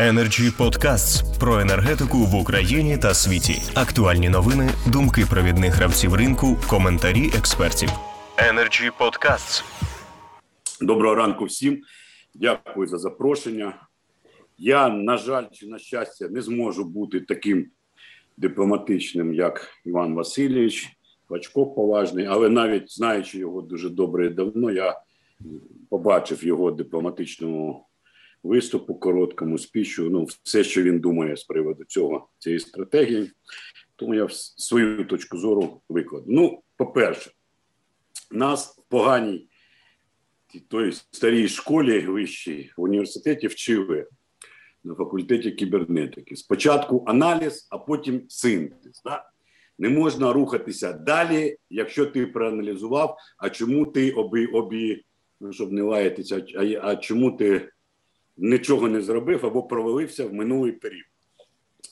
Energy 0.00 0.50
Podcasts 0.58 1.38
про 1.40 1.60
енергетику 1.60 2.18
в 2.18 2.34
Україні 2.34 2.98
та 2.98 3.14
світі. 3.14 3.54
Актуальні 3.74 4.28
новини, 4.28 4.70
думки 4.92 5.24
провідних 5.30 5.74
гравців 5.74 6.14
ринку, 6.14 6.56
коментарі 6.68 7.26
експертів. 7.38 7.88
Energy 8.36 8.90
Podcasts. 9.00 9.64
Доброго 10.80 11.14
ранку 11.14 11.44
всім. 11.44 11.82
Дякую 12.34 12.86
за 12.86 12.98
запрошення. 12.98 13.74
Я, 14.58 14.88
на 14.88 15.16
жаль, 15.16 15.44
чи 15.52 15.66
на 15.66 15.78
щастя, 15.78 16.28
не 16.28 16.42
зможу 16.42 16.84
бути 16.84 17.20
таким 17.20 17.66
дипломатичним, 18.36 19.34
як 19.34 19.68
Іван 19.84 20.14
Васильович. 20.14 20.88
Бачков 21.30 21.74
поважний, 21.74 22.26
але 22.26 22.48
навіть 22.48 22.92
знаючи 22.92 23.38
його 23.38 23.62
дуже 23.62 23.90
добре 23.90 24.28
давно, 24.28 24.70
я 24.70 25.00
побачив 25.90 26.44
його 26.44 26.70
дипломатичному 26.70 27.86
виступу, 28.42 28.94
короткому 28.94 29.58
спічу. 29.58 30.10
Ну, 30.10 30.26
все, 30.42 30.64
що 30.64 30.82
він 30.82 31.00
думає 31.00 31.36
з 31.36 31.44
приводу 31.44 31.84
цього 31.84 32.28
цієї 32.38 32.60
стратегії. 32.60 33.30
Тому 33.96 34.14
я 34.14 34.28
свою 34.30 35.04
точку 35.04 35.38
зору 35.38 35.80
викладу. 35.88 36.26
Ну, 36.28 36.62
по-перше, 36.76 37.30
нас 38.30 38.78
в 38.78 38.82
поганій 38.88 39.48
той 40.68 40.92
старій 40.92 41.48
школі 41.48 42.00
вищій 42.00 42.72
в 42.76 42.82
університеті 42.82 43.46
вчили 43.46 44.06
на 44.84 44.94
факультеті 44.94 45.50
кібернетики. 45.50 46.36
Спочатку 46.36 47.04
аналіз, 47.06 47.68
а 47.70 47.78
потім 47.78 48.22
синтез. 48.28 49.02
Да? 49.04 49.30
Не 49.78 49.88
можна 49.88 50.32
рухатися 50.32 50.92
далі, 50.92 51.56
якщо 51.70 52.06
ти 52.06 52.26
проаналізував, 52.26 53.16
а 53.38 53.50
чому 53.50 53.86
ти 53.86 54.10
обі, 54.10 54.46
обі 54.46 55.04
ну, 55.40 55.52
щоб 55.52 55.72
не 55.72 55.82
лаятися, 55.82 56.44
а, 56.56 56.64
а 56.82 56.96
чому 56.96 57.30
ти 57.30 57.68
нічого 58.40 58.88
не 58.88 59.00
зробив 59.00 59.46
або 59.46 59.62
провалився 59.62 60.26
в 60.26 60.34
минулий 60.34 60.72
період. 60.72 61.04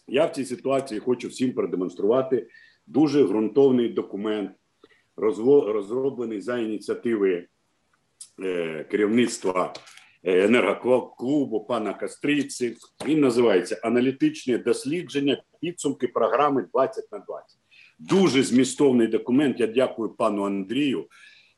Я 0.06 0.26
в 0.26 0.32
цій 0.32 0.44
ситуації 0.44 1.00
хочу 1.00 1.28
всім 1.28 1.52
продемонструвати 1.52 2.46
дуже 2.86 3.24
ґрунтовний 3.24 3.88
документ, 3.88 4.50
розроблений 5.16 6.40
за 6.40 6.58
ініціативи 6.58 7.46
е, 8.42 8.84
керівництва 8.90 9.72
е, 10.24 10.44
енергоклубу 10.44 11.60
пана 11.60 11.94
Кастріці. 11.94 12.76
Він 13.06 13.20
називається 13.20 13.80
Аналітичне 13.82 14.58
дослідження 14.58 15.42
підсумки 15.60 16.08
програми 16.08 16.66
20 16.72 17.12
на 17.12 17.18
20. 17.18 17.58
Дуже 17.98 18.42
змістовний 18.42 19.06
документ. 19.06 19.60
Я 19.60 19.66
дякую 19.66 20.10
пану 20.10 20.44
Андрію. 20.44 21.06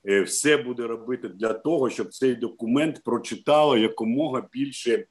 Е, 0.09 0.23
все 0.23 0.57
буде 0.57 0.87
робити 0.87 1.29
для 1.29 1.53
того, 1.53 1.91
щоб 1.91 2.09
цей 2.09 2.35
документ 2.35 3.01
прочитало 3.05 3.77
якомога 3.77 4.49
більше 4.53 5.05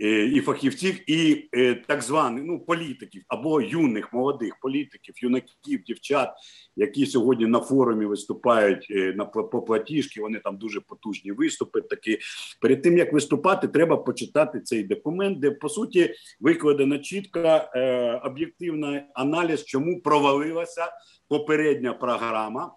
е, 0.00 0.24
і 0.24 0.40
фахівців, 0.40 1.10
і 1.10 1.48
е, 1.54 1.74
так 1.74 2.02
званих 2.02 2.44
ну 2.46 2.60
політиків 2.60 3.22
або 3.28 3.60
юних 3.60 4.12
молодих 4.12 4.56
політиків, 4.60 5.14
юнаків, 5.22 5.82
дівчат, 5.86 6.32
які 6.76 7.06
сьогодні 7.06 7.46
на 7.46 7.60
форумі 7.60 8.06
виступають 8.06 8.86
на 8.90 9.24
по. 9.24 10.20
Вони 10.20 10.38
там 10.38 10.56
дуже 10.56 10.80
потужні 10.80 11.32
виступи. 11.32 11.80
Такі 11.80 12.18
перед 12.60 12.82
тим 12.82 12.98
як 12.98 13.12
виступати, 13.12 13.68
треба 13.68 13.96
почитати 13.96 14.60
цей 14.60 14.84
документ, 14.84 15.38
де 15.38 15.50
по 15.50 15.68
суті 15.68 16.14
викладена 16.40 16.98
чітка 16.98 17.70
об'єктивний 18.24 19.02
аналіз, 19.14 19.64
чому 19.64 20.00
провалилася 20.00 20.92
попередня 21.28 21.92
програма 21.92 22.72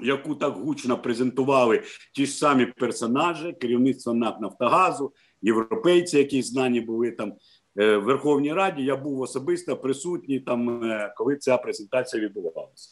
яку 0.00 0.34
так 0.34 0.52
гучно 0.52 0.98
презентували 0.98 1.82
ті 2.14 2.26
ж 2.26 2.32
самі 2.32 2.66
персонажі, 2.66 3.52
керівництво 3.60 4.14
НАК 4.14 4.40
Нафтогазу, 4.40 5.12
європейці, 5.42 6.18
які 6.18 6.42
знані 6.42 6.80
були 6.80 7.10
там 7.10 7.32
е, 7.80 7.96
в 7.96 8.04
Верховній 8.04 8.52
Раді. 8.52 8.82
Я 8.82 8.96
був 8.96 9.20
особисто 9.20 9.76
присутній 9.76 10.40
там, 10.40 10.84
е, 10.84 11.14
коли 11.16 11.36
ця 11.36 11.56
презентація 11.56 12.22
відбувалася. 12.22 12.90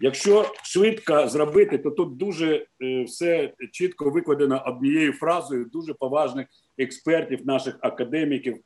Якщо 0.00 0.52
швидко 0.62 1.28
зробити, 1.28 1.78
то 1.78 1.90
тут 1.90 2.16
дуже 2.16 2.66
е, 2.82 3.04
все 3.04 3.52
чітко 3.72 4.10
викладено 4.10 4.62
однією 4.66 5.12
фразою 5.12 5.64
дуже 5.64 5.94
поважних 5.94 6.46
експертів, 6.78 7.46
наших 7.46 7.78
академіків, 7.80 8.56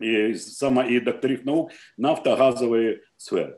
і 0.00 0.34
саме 0.34 0.92
і 0.92 1.00
докторів 1.00 1.46
наук 1.46 1.70
нафтогазової 1.98 3.00
сфери. 3.16 3.56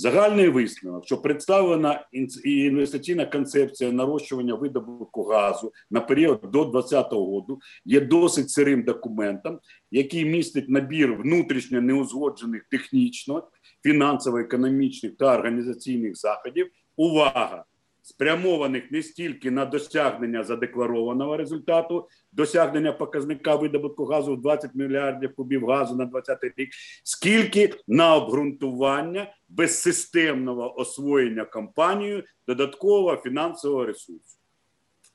Загальний 0.00 0.48
висновок, 0.48 1.06
що 1.06 1.16
представлена 1.16 2.06
інвестиційна 2.44 3.26
концепція 3.26 3.92
нарощування 3.92 4.54
видобутку 4.54 5.22
газу 5.22 5.72
на 5.90 6.00
період 6.00 6.40
до 6.40 6.64
2020 6.64 7.12
року 7.12 7.58
є 7.84 8.00
досить 8.00 8.50
сирим 8.50 8.82
документом, 8.82 9.58
який 9.90 10.24
містить 10.24 10.68
набір 10.68 11.14
внутрішньо 11.14 11.80
неузгоджених 11.80 12.64
технічно, 12.70 13.48
фінансово-економічних 13.82 15.16
та 15.16 15.38
організаційних 15.38 16.16
заходів. 16.16 16.70
Увага! 16.96 17.64
Спрямованих 18.02 18.90
не 18.90 19.02
стільки 19.02 19.50
на 19.50 19.66
досягнення 19.66 20.44
задекларованого 20.44 21.36
результату, 21.36 22.08
досягнення 22.32 22.92
показника 22.92 23.56
видобутку 23.56 24.04
газу 24.04 24.36
в 24.36 24.40
20 24.40 24.74
мільярдів 24.74 25.34
кубів 25.34 25.66
газу 25.66 25.96
на 25.96 26.04
2020 26.04 26.58
рік, 26.58 26.70
скільки 27.04 27.74
на 27.88 28.16
обґрунтування 28.16 29.34
безсистемного 29.48 30.80
освоєння 30.80 31.44
компанією 31.44 32.24
додаткового 32.46 33.16
фінансового 33.16 33.86
ресурсу. 33.86 34.36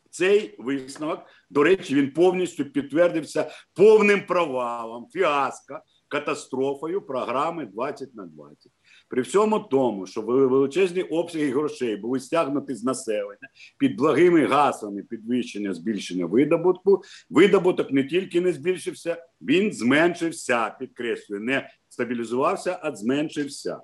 Цей 0.09 0.55
висновок, 0.59 1.19
до 1.49 1.63
речі, 1.63 1.95
він 1.95 2.11
повністю 2.11 2.65
підтвердився 2.65 3.51
повним 3.73 4.25
провалом, 4.25 5.07
фіаско, 5.13 5.79
катастрофою 6.07 7.01
програми 7.01 7.65
20 7.65 8.15
на 8.15 8.25
20. 8.25 8.71
При 9.07 9.21
всьому 9.21 9.59
тому, 9.59 10.05
що 10.05 10.21
величезні 10.21 11.01
обсяги 11.01 11.49
грошей 11.49 11.95
були 11.95 12.19
стягнуті 12.19 12.75
з 12.75 12.83
населення 12.83 13.49
під 13.77 13.95
благими 13.95 14.45
гаслами 14.45 15.03
підвищення 15.03 15.73
збільшення 15.73 16.25
видобутку, 16.25 17.01
видобуток 17.29 17.91
не 17.91 18.03
тільки 18.03 18.41
не 18.41 18.53
збільшився, 18.53 19.25
він 19.41 19.73
зменшився. 19.73 20.75
Підкреслюю, 20.79 21.41
не 21.41 21.69
стабілізувався, 21.89 22.79
а 22.81 22.95
зменшився. 22.95 23.79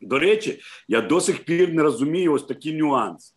До 0.00 0.18
речі, 0.18 0.60
я 0.88 1.00
до 1.00 1.20
сих 1.20 1.44
пір 1.44 1.74
не 1.74 1.82
розумію 1.82 2.32
ось 2.32 2.44
такі 2.44 2.74
нюанси. 2.74 3.34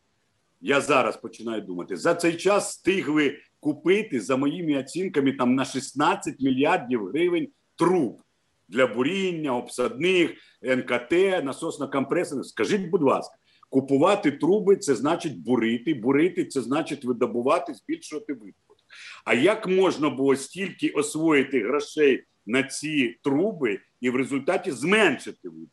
Я 0.61 0.81
зараз 0.81 1.17
починаю 1.17 1.61
думати, 1.61 1.97
за 1.97 2.15
цей 2.15 2.37
час 2.37 2.69
встигли 2.69 3.37
купити 3.59 4.21
за 4.21 4.37
моїми 4.37 4.79
оцінками 4.79 5.31
там 5.31 5.55
на 5.55 5.65
16 5.65 6.39
мільярдів 6.39 7.05
гривень 7.05 7.47
труб 7.75 8.21
для 8.67 8.87
буріння, 8.87 9.55
обсадних, 9.55 10.31
НКТ, 10.63 11.11
насосно-компресорних. 11.43 12.43
Скажіть, 12.43 12.89
будь 12.89 13.03
ласка, 13.03 13.35
купувати 13.69 14.31
труби 14.31 14.77
це 14.77 14.95
значить 14.95 15.39
бурити, 15.39 15.93
бурити 15.93 16.45
це 16.45 16.61
значить 16.61 17.05
видобувати, 17.05 17.73
збільшувати 17.73 18.33
видобуток. 18.33 18.77
А 19.25 19.33
як 19.33 19.67
можна 19.67 20.09
було 20.09 20.35
стільки 20.35 20.89
освоїти 20.89 21.63
грошей 21.63 22.23
на 22.45 22.63
ці 22.63 23.17
труби 23.23 23.79
і 24.01 24.09
в 24.09 24.15
результаті 24.15 24.71
зменшити 24.71 25.49
видобуток? 25.49 25.71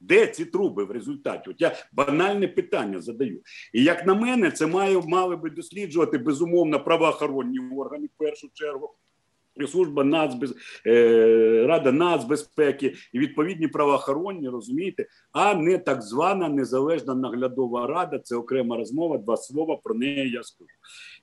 Де 0.00 0.26
ці 0.26 0.44
труби 0.44 0.84
в 0.84 0.90
результаті? 0.90 1.50
От 1.50 1.60
я 1.60 1.76
банальне 1.92 2.48
питання 2.48 3.00
задаю. 3.00 3.42
І 3.72 3.84
як 3.84 4.06
на 4.06 4.14
мене, 4.14 4.50
це 4.50 4.66
має 4.66 5.00
мали 5.06 5.36
би 5.36 5.50
досліджувати 5.50 6.18
безумовно 6.18 6.84
правоохоронні 6.84 7.58
органи 7.76 8.06
в 8.06 8.18
першу 8.18 8.48
чергу 8.54 8.94
служба 9.68 10.04
нацбез 10.04 10.54
е, 10.86 11.66
рада 11.66 11.92
нацбезпеки 11.92 12.94
і 13.12 13.18
відповідні 13.18 13.68
правоохоронні, 13.68 14.48
розумієте, 14.48 15.06
а 15.32 15.54
не 15.54 15.78
так 15.78 16.02
звана 16.02 16.48
незалежна 16.48 17.14
наглядова 17.14 17.86
рада. 17.86 18.18
Це 18.18 18.36
окрема 18.36 18.76
розмова. 18.76 19.18
Два 19.18 19.36
слова 19.36 19.76
про 19.84 19.94
неї 19.94 20.30
я 20.30 20.42
скажу. 20.42 20.70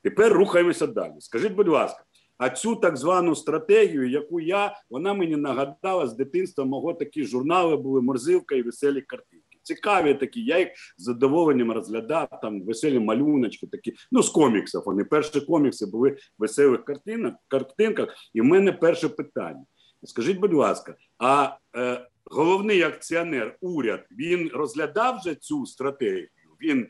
Тепер 0.04 0.34
рухаємося 0.34 0.88
далі. 0.88 1.14
Скажіть, 1.20 1.54
будь 1.54 1.68
ласка. 1.68 2.04
А 2.38 2.50
цю 2.50 2.76
так 2.76 2.98
звану 2.98 3.36
стратегію, 3.36 4.10
яку 4.10 4.40
я 4.40 4.76
вона 4.90 5.14
мені 5.14 5.36
нагадала 5.36 6.08
з 6.08 6.14
дитинства 6.14 6.66
мого 6.66 6.94
такі 6.94 7.26
журнали 7.26 7.78
були 7.78 8.02
морзилка 8.02 8.56
і 8.56 8.62
веселі 8.62 9.02
картини 9.02 9.41
цікаві 9.64 10.14
такі. 10.14 10.44
Я 10.44 10.60
їх 10.60 10.70
з 10.98 11.04
задоволенням 11.04 11.72
розглядав. 11.72 12.28
Там 12.42 12.62
веселі 12.62 13.00
малюночки, 13.00 13.68
такі 13.68 13.94
ну 14.12 14.24
з 14.24 14.30
коміксів. 14.30 14.82
Вони 14.86 15.04
перші 15.04 15.42
комікси 15.42 15.86
були 15.86 16.10
в 16.10 16.18
веселих 16.38 16.86
картинах, 16.86 17.34
картинках. 17.48 18.16
І 18.34 18.42
в 18.42 18.46
мене 18.46 18.72
перше 18.72 19.10
питання: 19.10 19.66
скажіть, 20.04 20.38
будь 20.38 20.54
ласка, 20.54 20.96
а 21.18 21.58
е, 21.76 22.08
головний 22.26 22.82
акціонер, 22.82 23.58
уряд, 23.62 24.06
він 24.12 24.50
розглядав 24.54 25.18
вже 25.18 25.36
цю 25.36 25.66
стратегію? 25.66 26.28
Він 26.62 26.88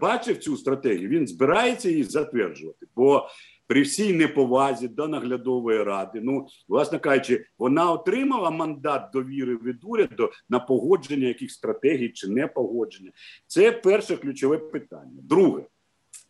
бачив 0.00 0.38
цю 0.38 0.56
стратегію, 0.56 1.08
він 1.08 1.26
збирається 1.26 1.88
її 1.88 2.04
затверджувати. 2.04 2.86
бо 2.96 3.28
при 3.68 3.82
всій 3.82 4.12
неповазі 4.12 4.88
до 4.88 5.08
наглядової 5.08 5.82
ради. 5.82 6.20
Ну, 6.22 6.46
власне 6.68 6.98
кажучи, 6.98 7.44
вона 7.58 7.92
отримала 7.92 8.50
мандат 8.50 9.10
довіри 9.12 9.56
від 9.56 9.76
уряду 9.82 10.30
на 10.48 10.60
погодження 10.60 11.28
яких 11.28 11.50
стратегій 11.50 12.08
чи 12.08 12.28
не 12.28 12.46
погодження. 12.46 13.10
Це 13.46 13.72
перше 13.72 14.16
ключове 14.16 14.58
питання. 14.58 15.20
Друге, 15.22 15.62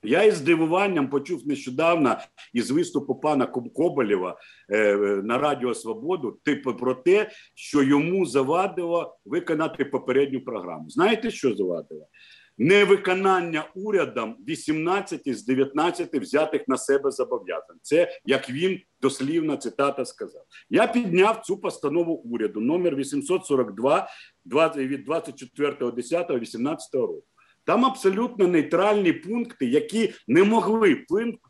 Я 0.03 0.23
із 0.23 0.35
здивуванням 0.35 1.09
почув 1.11 1.47
нещодавно 1.49 2.17
із 2.53 2.71
виступу 2.71 3.15
пана 3.15 3.47
Коболєва 3.47 4.37
е, 4.73 4.97
на 5.25 5.39
Радіо 5.39 5.75
Свободу, 5.75 6.39
типу 6.45 6.75
про 6.75 6.95
те, 6.95 7.31
що 7.55 7.83
йому 7.83 8.27
завадило 8.27 9.19
виконати 9.25 9.85
попередню 9.85 10.41
програму. 10.41 10.91
Знаєте, 10.91 11.31
що 11.31 11.55
завадило? 11.55 12.07
Невиконання 12.59 13.69
урядом 13.75 14.37
18 14.49 15.39
з 15.39 15.45
19 15.45 16.15
взятих 16.15 16.69
на 16.69 16.77
себе 16.77 17.11
зобов'язань. 17.11 17.79
Це 17.83 18.21
як 18.25 18.51
він 18.51 18.81
дослівна 19.03 19.57
цитата 19.57 20.05
сказав. 20.05 20.45
Я 20.71 20.87
підняв 20.87 21.41
цю 21.45 21.57
постанову 21.57 22.15
уряду 22.15 22.61
номер 22.61 22.97
842 22.97 24.09
від 24.77 25.09
24.10.18 25.09 26.79
року. 26.93 27.25
Там 27.65 27.85
абсолютно 27.85 28.47
нейтральні 28.47 29.13
пункти, 29.13 29.67
які 29.67 30.13
не 30.29 30.45
могли 30.45 31.05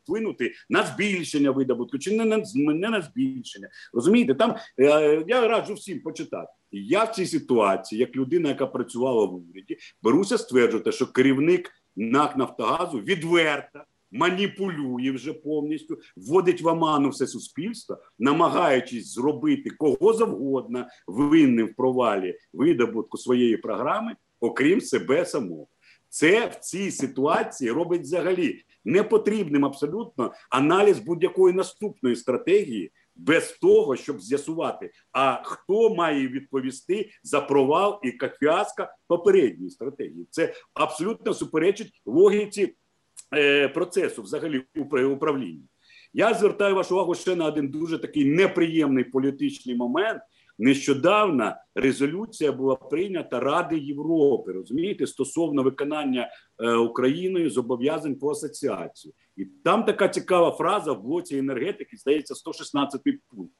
вплинути 0.05 0.52
на 0.70 0.82
збільшення 0.82 1.50
видобутку 1.50 1.99
чи 1.99 2.16
не 2.16 2.25
на 2.25 2.43
не 2.55 2.88
на 2.88 3.02
збільшення. 3.02 3.69
Розумієте, 3.93 4.34
там 4.34 4.56
е, 4.81 5.25
я 5.28 5.49
раджу 5.49 5.75
всім 5.75 6.00
почитати. 6.00 6.52
Я 6.73 7.05
в 7.05 7.15
цій 7.15 7.26
ситуації, 7.26 8.00
як 8.00 8.17
людина, 8.17 8.49
яка 8.49 8.67
працювала 8.67 9.25
в 9.25 9.35
уряді, 9.35 9.79
беруся 10.03 10.38
стверджувати, 10.38 10.93
що 10.93 11.06
керівник 11.06 11.70
НАК 11.97 12.37
Нафтогазу 12.37 12.99
відверто 12.99 13.81
маніпулює 14.11 15.11
вже 15.11 15.32
повністю, 15.32 15.99
вводить 16.17 16.62
в 16.62 16.67
оману 16.67 17.09
все 17.09 17.26
суспільство, 17.26 17.99
намагаючись 18.19 19.15
зробити 19.15 19.70
кого 19.70 20.12
завгодно 20.12 20.87
винним 21.06 21.67
в 21.67 21.75
провалі 21.75 22.38
видобутку 22.53 23.19
своєї 23.19 23.56
програми, 23.56 24.17
окрім 24.41 24.81
себе 24.81 25.25
самого. 25.25 25.67
Це 26.09 26.47
в 26.47 26.55
цій 26.55 26.91
ситуації 26.91 27.70
робить 27.70 28.03
взагалі 28.03 28.62
непотрібним 28.85 29.65
абсолютно 29.65 30.32
аналіз 30.50 30.99
будь-якої 30.99 31.55
наступної 31.55 32.17
стратегії 32.17 32.93
без 33.19 33.53
того, 33.53 33.97
щоб 33.97 34.20
з'ясувати, 34.20 34.91
а 35.12 35.43
хто 35.44 35.94
має 35.94 36.29
відповісти 36.29 37.11
за 37.23 37.41
провал 37.41 38.00
і 38.05 38.19
фіаско 38.41 38.87
попередньої 39.09 39.70
стратегії. 39.70 40.26
Це 40.31 40.55
абсолютно 40.75 41.35
суперечить 41.35 42.03
логіці 42.06 42.75
е, 43.35 43.69
процесу, 43.69 44.23
взагалі 44.23 44.65
управління. 45.05 45.65
Я 46.12 46.35
звертаю 46.35 46.75
вашу 46.75 46.94
увагу 46.94 47.15
ще 47.15 47.37
на 47.37 47.47
один 47.47 47.69
дуже 47.69 47.99
такий 47.99 48.25
неприємний 48.25 49.05
політичний 49.05 49.76
момент. 49.76 50.23
Нещодавно 50.60 51.55
резолюція 51.75 52.52
була 52.52 52.76
прийнята 52.76 53.40
Ради 53.40 53.78
Європи, 53.78 54.52
розумієте, 54.52 55.06
стосовно 55.06 55.62
виконання 55.62 56.28
е, 56.58 56.75
Україною 56.75 57.50
зобов'язань 57.50 58.14
по 58.14 58.31
асоціації, 58.31 59.14
і 59.37 59.44
там 59.44 59.84
така 59.84 60.08
цікава 60.08 60.50
фраза 60.50 60.93
в 60.93 61.02
блоці 61.02 61.37
енергетики, 61.37 61.96
здається, 61.96 62.34
116 62.34 63.02
пункт. 63.31 63.52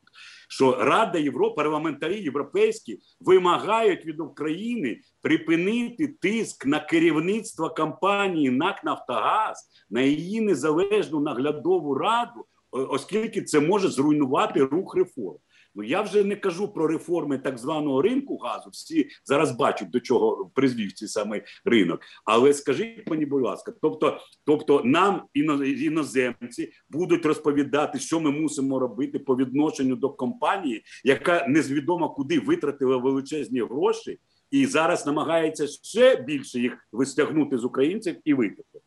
Що 0.49 0.77
Рада 0.81 1.19
Європи, 1.19 1.56
парламентарі 1.56 2.21
європейські 2.21 2.99
вимагають 3.21 4.06
від 4.06 4.21
України 4.21 5.00
припинити 5.23 6.09
тиск 6.09 6.67
на 6.67 6.81
керівництво 6.81 7.71
компанії 7.71 8.50
НАК 8.50 8.85
Нафтогаз 8.85 9.71
на 9.91 10.00
її 10.00 10.41
незалежну 10.41 11.21
наглядову 11.21 11.95
раду, 11.95 12.45
оскільки 12.71 13.43
це 13.43 13.61
може 13.61 13.89
зруйнувати 13.89 14.65
рух 14.65 14.97
реформ. 14.97 15.39
Ну 15.75 15.82
я 15.82 16.03
вже 16.03 16.25
не 16.25 16.37
кажу 16.37 16.69
про 16.69 16.87
реформи 16.87 17.38
так 17.38 17.59
званого 17.59 18.03
ринку 18.03 18.37
газу. 18.37 18.70
Всі 18.70 19.09
зараз 19.25 19.53
бачать 19.53 19.91
до 19.91 20.00
чого 20.00 20.50
призвів 20.55 20.93
цей 20.93 21.09
самий 21.09 21.43
ринок. 21.65 22.00
Але 22.25 22.55
скажіть 22.55 23.11
мені, 23.11 23.26
будь 23.26 23.43
ласка, 23.43 23.73
тобто, 23.82 24.19
тобто, 24.44 24.82
нам 24.85 25.23
іноземці 25.35 26.73
будуть 26.91 27.26
розповідати, 27.26 27.99
що 27.99 28.20
ми 28.20 28.31
мусимо 28.31 28.79
робити 28.79 29.19
по 29.19 29.37
відношенню 29.37 29.97
до 29.97 30.11
компанії, 30.11 30.82
яка 31.05 31.47
незвідомо 31.49 32.11
куди 32.11 32.41
витратила 32.41 32.97
величезні 32.97 33.61
гроші, 33.61 34.19
і 34.50 34.67
зараз 34.67 35.06
намагається 35.06 35.67
ще 35.67 36.17
більше 36.17 36.61
їх 36.61 36.88
вистягнути 36.93 37.59
з 37.59 37.64
українців 37.64 38.17
і 38.25 38.35
викупити. 38.35 38.85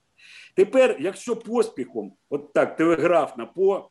Тепер, 0.56 0.98
якщо 1.00 1.36
поспіхом, 1.36 2.14
от 2.30 2.54
так 2.54 2.76
телеграфно 2.76 3.48
по 3.56 3.91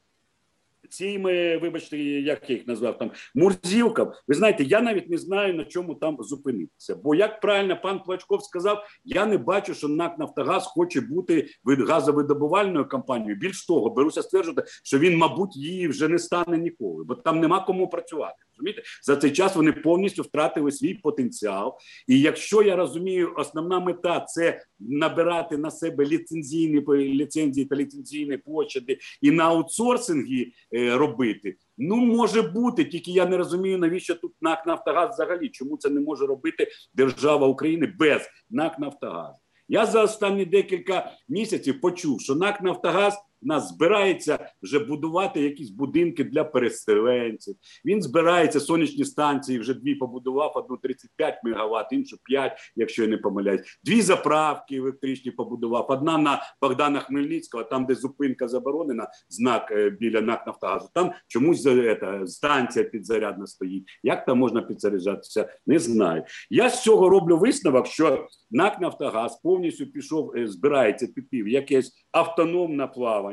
цими, 0.91 1.59
вибачте, 1.59 1.99
як 1.99 2.51
я 2.51 2.57
їх 2.57 2.67
назвав 2.67 2.99
там 2.99 3.11
Мурзівка. 3.35 4.13
Ви 4.29 4.35
знаєте, 4.35 4.65
я 4.65 4.81
навіть 4.81 5.11
не 5.11 5.19
знаю 5.19 5.55
на 5.55 5.65
чому 5.65 5.95
там 5.95 6.17
зупинитися. 6.21 6.97
Бо 6.97 7.15
як 7.15 7.41
правильно 7.41 7.81
пан 7.83 8.01
Плачков 8.03 8.45
сказав, 8.45 8.85
я 9.05 9.27
не 9.27 9.39
бачу, 9.39 9.75
що 9.75 9.89
НАК 9.89 10.19
Нафтогаз 10.19 10.67
хоче 10.67 11.01
бути 11.01 11.49
газовидобувальною 11.65 12.89
компанією. 12.89 13.37
Більш 13.37 13.67
того, 13.67 13.91
беруся 13.91 14.23
стверджувати, 14.23 14.63
що 14.85 14.99
він, 14.99 15.17
мабуть, 15.17 15.57
її 15.57 15.89
вже 15.89 16.09
не 16.09 16.19
стане 16.19 16.59
ніколи, 16.59 17.05
бо 17.05 17.15
там 17.15 17.41
нема 17.41 17.61
кому 17.61 17.89
працювати. 17.89 18.37
Розумієте? 18.61 18.83
За 19.03 19.17
цей 19.17 19.31
час 19.31 19.57
вони 19.57 19.73
повністю 19.73 20.23
втратили 20.23 20.73
свій 20.73 20.95
потенціал. 20.95 21.79
І 22.07 22.21
якщо 22.21 22.63
я 22.63 22.77
розумію, 22.77 23.35
основна 23.37 23.81
мета 23.81 24.21
це 24.21 24.63
набирати 24.81 25.57
на 25.57 25.71
себе 25.71 26.07
ліцензійні 26.07 26.85
ліцензії 27.15 27.67
та 27.67 27.77
ліцензійні 27.77 28.37
площади 28.37 28.99
і 29.23 29.31
на 29.31 29.45
аутсорсингі 29.45 30.53
е, 30.75 30.97
робити. 30.97 31.57
Ну 31.79 31.97
може 31.97 32.43
бути, 32.43 32.85
тільки 32.85 33.11
я 33.11 33.27
не 33.27 33.37
розумію, 33.37 33.79
навіщо 33.79 34.15
тут 34.15 34.33
НАК 34.41 34.67
Нафтогаз 34.67 35.15
взагалі. 35.15 35.49
Чому 35.49 35.77
це 35.77 35.91
не 35.91 36.01
може 36.01 36.27
робити 36.27 36.69
держава 36.95 37.47
України 37.47 37.95
без 37.99 38.23
НАК 38.51 38.79
Нафтогаз? 38.79 39.35
Я 39.69 39.87
за 39.87 40.03
останні 40.03 40.45
декілька 40.45 41.13
місяців 41.29 41.81
почув, 41.81 42.21
що 42.21 42.35
НАК 42.35 42.63
Нафтогаз 42.63 43.19
нас 43.43 43.69
збирається 43.69 44.51
вже 44.63 44.79
будувати 44.79 45.41
якісь 45.41 45.71
будинки 45.71 46.25
для 46.25 46.45
переселенців. 46.45 47.55
Він 47.85 48.03
збирається 48.03 48.61
сонячні 48.61 49.05
станції. 49.05 49.59
Вже 49.59 49.75
дві 49.75 49.95
побудував 49.95 50.53
одну 50.55 50.77
35 50.77 51.41
мегаватт, 51.45 51.93
іншу 51.93 52.17
5, 52.25 52.73
якщо 52.77 53.03
я 53.03 53.09
не 53.09 53.17
помиляюсь. 53.17 53.79
Дві 53.85 54.03
заправки 54.03 54.77
електричні 54.77 55.31
побудував. 55.31 55.87
Одна 55.89 56.19
на 56.19 56.43
Богдана 56.63 57.01
Хмельницького, 57.01 57.65
там 57.65 57.87
де 57.87 57.95
зупинка 57.95 58.49
заборонена, 58.49 59.09
знак 59.29 59.71
е, 59.71 59.91
біля 59.91 60.21
НАК 60.21 60.47
Нафтогазу. 60.47 60.91
Там 60.95 61.13
чомусь 61.29 61.63
це, 61.63 62.27
станція 62.27 62.85
підзарядна 62.85 63.47
стоїть. 63.47 63.85
Як 64.03 64.27
там 64.27 64.39
можна 64.39 64.63
підзаряджатися? 64.63 65.49
Не 65.67 65.79
знаю. 65.79 66.25
Я 66.51 66.71
з 66.71 66.83
цього 66.83 67.09
роблю 67.09 67.39
висновок, 67.39 67.87
що 67.87 68.29
НАК 68.51 68.81
Нафтогаз 68.81 69.41
повністю 69.43 69.87
пішов, 69.87 70.37
е, 70.37 70.47
збирається 70.47 71.07
піти 71.07 71.43
в 71.43 71.49
якесь 71.49 71.93
автономне 72.13 72.87
плавання. 72.87 73.30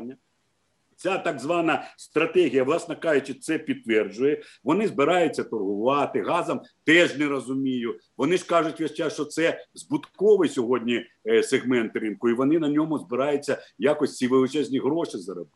Ця 0.96 1.18
так 1.18 1.40
звана 1.40 1.84
стратегія, 1.96 2.64
власне 2.64 2.96
кажучи, 2.96 3.34
це 3.34 3.58
підтверджує. 3.58 4.42
Вони 4.64 4.88
збираються 4.88 5.44
торгувати 5.44 6.22
газом. 6.22 6.60
Теж 6.84 7.16
не 7.16 7.26
розумію. 7.26 7.98
Вони 8.16 8.36
ж 8.36 8.46
кажуть 8.46 8.80
весь 8.80 8.94
час, 8.94 9.14
що 9.14 9.24
це 9.24 9.64
збутковий 9.74 10.48
сьогодні 10.48 11.04
е, 11.28 11.42
сегмент 11.42 11.96
ринку, 11.96 12.28
і 12.28 12.34
вони 12.34 12.58
на 12.58 12.68
ньому 12.68 12.98
збираються 12.98 13.62
якось 13.78 14.16
ці 14.16 14.26
величезні 14.26 14.78
гроші 14.78 15.18
заробити. 15.18 15.52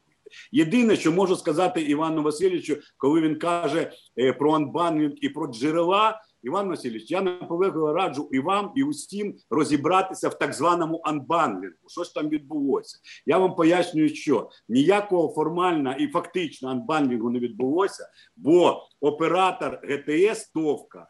Єдине, 0.53 0.97
що 0.97 1.13
можу 1.13 1.37
сказати 1.37 1.83
Івану 1.83 2.23
Васильовичу, 2.23 2.77
коли 2.97 3.21
він 3.21 3.39
каже 3.39 3.93
е, 4.19 4.33
про 4.33 4.53
анбанінг 4.53 5.13
і 5.21 5.29
про 5.29 5.47
джерела. 5.47 6.21
Іван 6.43 6.69
Васильович, 6.69 7.11
я 7.11 7.23
наполегливо 7.23 7.93
раджу 7.93 8.29
і 8.33 8.39
вам, 8.39 8.73
і 8.77 8.83
усім 8.83 9.35
розібратися 9.51 10.29
в 10.29 10.39
так 10.39 10.53
званому 10.53 11.01
анбандлінгу. 11.05 11.89
Що 11.89 12.05
ж 12.05 12.15
там 12.15 12.29
відбулося? 12.29 12.99
Я 13.27 13.39
вам 13.39 13.55
пояснюю, 13.55 14.09
що 14.09 14.51
ніякого 14.69 15.35
формального 15.35 15.97
і 15.97 16.09
фактично 16.09 16.69
анбандлінгу 16.69 17.31
не 17.31 17.39
відбулося, 17.39 18.09
бо 18.37 18.83
оператор 19.01 19.81
ГТС 19.83 20.51
Товка 20.55 21.07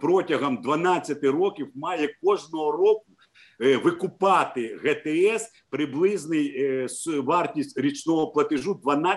протягом 0.00 0.62
12 0.62 1.24
років 1.24 1.68
має 1.74 2.16
кожного 2.22 2.72
року 2.72 3.06
викупати 3.58 4.78
ГТС 4.84 5.50
приблизний 5.70 6.54
е, 6.56 6.88
вартість 7.24 7.78
річного 7.78 8.32
платежу 8.32 8.80
12-15 8.84 9.14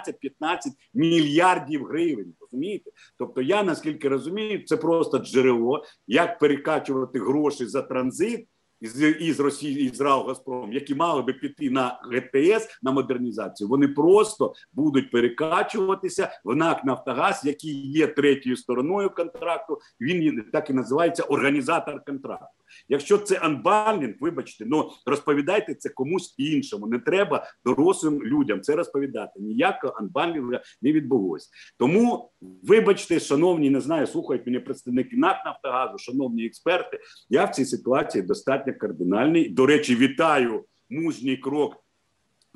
мільярдів 0.93 1.85
гривень. 1.85 2.33
Розумієте? 2.41 2.91
Тобто, 3.17 3.41
я 3.41 3.63
наскільки 3.63 4.09
розумію, 4.09 4.63
це 4.65 4.77
просто 4.77 5.17
джерело, 5.17 5.83
як 6.07 6.39
перекачувати 6.39 7.19
гроші 7.19 7.65
за 7.65 7.81
транзит 7.81 8.47
із 8.81 9.01
із 9.01 9.39
Росії 9.39 9.85
із 9.85 10.01
РАО 10.01 10.23
Газпром, 10.23 10.73
які 10.73 10.95
мали 10.95 11.21
би 11.21 11.33
піти 11.33 11.69
на 11.69 11.99
ГТС 12.11 12.79
на 12.81 12.91
модернізацію, 12.91 13.67
вони 13.67 13.87
просто 13.87 14.53
будуть 14.73 15.11
перекачуватися 15.11 16.29
в 16.43 16.55
НАК 16.55 16.85
Нафтогаз, 16.85 17.41
який 17.45 17.91
є 17.91 18.07
третьою 18.07 18.57
стороною 18.57 19.09
контракту. 19.09 19.79
Він 20.01 20.45
так 20.53 20.69
і 20.69 20.73
називається 20.73 21.23
організатор 21.23 22.03
контракту. 22.05 22.63
Якщо 22.89 23.17
це 23.17 23.39
анбандлінг, 23.39 24.13
вибачте, 24.19 24.65
ну 24.67 24.91
розповідайте 25.05 25.75
це 25.75 25.89
комусь 25.89 26.35
іншому. 26.37 26.87
Не 26.87 26.99
треба 26.99 27.47
дорослим 27.65 28.23
людям 28.23 28.61
це 28.61 28.75
розповідати. 28.75 29.39
Ніякого 29.39 29.93
анбандлінга 29.93 30.61
не 30.81 30.91
відбулося. 30.91 31.49
Тому, 31.79 32.31
вибачте, 32.41 33.19
шановні, 33.19 33.69
не 33.69 33.81
знаю, 33.81 34.07
слухають 34.07 34.45
мене 34.45 34.59
представники 34.59 35.17
НАК 35.17 35.45
Нафтогазу, 35.45 35.97
шановні 35.97 36.45
експерти. 36.45 36.99
Я 37.29 37.45
в 37.45 37.49
цій 37.49 37.65
ситуації 37.65 38.21
достатньо 38.21 38.73
кардинальний. 38.79 39.49
До 39.49 39.65
речі, 39.65 39.95
вітаю 39.95 40.65
мужній 40.89 41.37
крок 41.37 41.84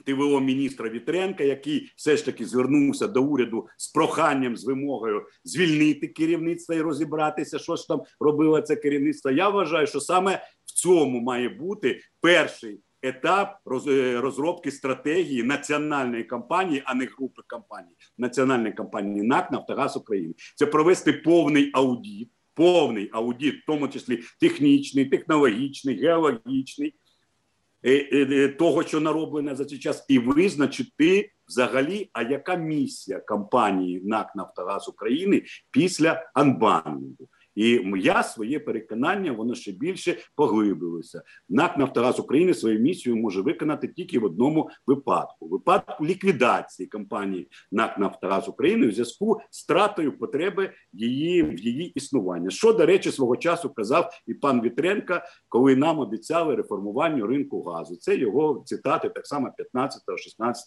ТВО 0.05 0.39
міністра 0.39 0.89
Вітренка, 0.89 1.43
який 1.43 1.91
все 1.95 2.17
ж 2.17 2.25
таки 2.25 2.45
звернувся 2.45 3.07
до 3.07 3.23
уряду 3.23 3.67
з 3.77 3.87
проханням 3.87 4.57
з 4.57 4.65
вимогою 4.65 5.25
звільнити 5.43 6.07
керівництво 6.07 6.75
і 6.75 6.81
розібратися, 6.81 7.59
що 7.59 7.75
ж 7.75 7.87
там 7.87 8.01
робило 8.19 8.61
це 8.61 8.75
керівництво. 8.75 9.31
Я 9.31 9.49
вважаю, 9.49 9.87
що 9.87 9.99
саме 9.99 10.43
в 10.65 10.71
цьому 10.71 11.19
має 11.19 11.49
бути 11.49 11.99
перший 12.21 12.79
етап 13.01 13.59
е, 13.87 14.19
розробки 14.21 14.71
стратегії 14.71 15.43
національної 15.43 16.23
компанії, 16.23 16.83
а 16.85 16.93
не 16.93 17.05
групи 17.05 17.41
компаній, 17.47 17.95
національної 18.17 18.73
компанії 18.73 19.23
НАК 19.23 19.51
Нафтогаз 19.51 19.97
України. 19.97 20.33
Це 20.55 20.65
провести 20.65 21.13
повний 21.13 21.69
аудіт, 21.73 22.31
повний 22.53 23.09
аудіт, 23.13 23.55
в 23.55 23.65
тому 23.65 23.87
числі 23.87 24.19
технічний, 24.39 25.05
технологічний, 25.05 26.01
геологічний. 26.01 26.95
Е, 27.83 27.91
е, 27.91 28.27
е, 28.31 28.47
Того, 28.49 28.83
що 28.83 28.99
нароблене 28.99 29.55
за 29.55 29.65
цей 29.65 29.79
час, 29.79 30.05
і 30.07 30.19
визначити 30.19 31.31
взагалі, 31.47 32.09
а 32.13 32.21
яка 32.21 32.55
місія 32.55 33.19
компанії 33.19 34.01
НАК 34.03 34.35
Нафтогаз 34.35 34.89
України 34.89 35.43
після 35.71 36.31
анбанdiнгу. 36.33 37.29
І 37.55 37.81
я 37.97 38.23
своє 38.23 38.59
переконання, 38.59 39.31
воно 39.31 39.55
ще 39.55 39.71
більше 39.71 40.17
поглибилося. 40.35 41.21
НАК 41.49 41.77
Нафтогаз 41.77 42.19
України 42.19 42.53
свою 42.53 42.79
місію 42.79 43.15
може 43.15 43.41
виконати 43.41 43.87
тільки 43.87 44.19
в 44.19 44.23
одному 44.23 44.69
випадку: 44.87 45.47
випадку 45.47 46.05
ліквідації 46.05 46.87
компанії 46.87 47.47
НАК 47.71 47.99
Нафтогаз 47.99 48.49
України 48.49 48.87
в 48.87 48.91
зв'язку 48.91 49.41
з 49.49 49.59
стратою 49.59 50.17
потреби 50.17 50.71
її 50.93 51.43
в 51.43 51.59
її 51.59 51.85
існування. 51.85 52.49
Що, 52.49 52.73
до 52.73 52.85
речі, 52.85 53.11
свого 53.11 53.37
часу 53.37 53.69
казав 53.69 54.21
і 54.27 54.33
пан 54.33 54.61
Вітренка, 54.61 55.25
коли 55.49 55.75
нам 55.75 55.99
обіцяли 55.99 56.55
реформування 56.55 57.27
ринку 57.27 57.63
газу. 57.63 57.95
Це 57.95 58.15
його 58.15 58.63
цитати 58.65 59.09
так 59.09 59.27
само 59.27 59.53
15-16 59.75 59.89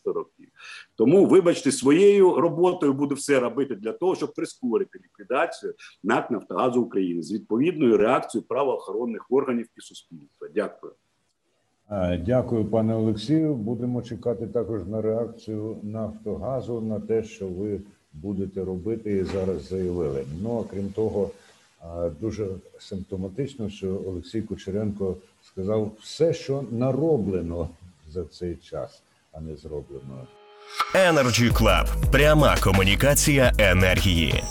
років. 0.05 0.49
Тому, 0.97 1.27
вибачте, 1.27 1.73
своєю 1.73 2.35
роботою 2.35 2.93
буду 2.93 3.15
все 3.15 3.41
робити 3.41 3.75
для 3.75 3.93
того, 3.93 4.15
щоб 4.15 4.35
прискорити 4.35 4.99
ліквідацію 4.99 5.75
НАК 6.03 6.31
Нафтогазу 6.73 6.83
України 6.83 7.23
з 7.23 7.33
відповідною 7.33 7.97
реакцією 7.97 8.47
правоохоронних 8.49 9.27
органів 9.31 9.67
і 9.79 9.81
суспільства. 9.81 10.49
Дякую. 10.55 10.93
Е, 11.91 12.23
Дякую, 12.27 12.65
пане 12.65 12.95
Олексію. 12.95 13.55
Будемо 13.55 14.03
чекати 14.03 14.47
також 14.47 14.87
на 14.87 15.03
реакцію 15.03 15.77
Нафтогазу 15.83 16.81
на 16.81 17.01
те, 17.01 17.23
що 17.25 17.49
ви 17.49 17.81
будете 18.13 18.65
робити 18.65 19.13
і 19.13 19.25
зараз 19.25 19.69
заявили. 19.69 20.25
Ну 20.43 20.61
а 20.61 20.73
крім 20.75 20.89
того, 20.89 21.31
е, 21.83 22.11
дуже 22.21 22.47
симптоматично, 22.79 23.71
що 23.71 24.01
Олексій 24.07 24.43
Кучеренко 24.43 25.17
сказав 25.43 25.93
все, 26.01 26.35
що 26.35 26.65
нароблено 26.71 27.69
за 28.09 28.25
цей 28.25 28.57
час, 28.57 29.03
а 29.33 29.41
не 29.41 29.57
зроблено. 29.57 30.27
Energy 30.95 31.53
Club. 31.53 31.87
Пряма 32.13 32.57
комунікація 32.63 33.53
енергії. 33.59 34.43